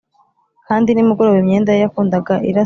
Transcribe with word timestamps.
kandi 0.67 0.89
nimugoroba 0.91 1.37
imyenda 1.43 1.71
ye 1.73 1.81
yakundaga 1.83 2.33
irasa 2.49 2.59